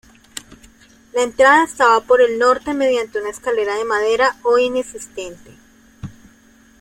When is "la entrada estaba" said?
1.13-2.01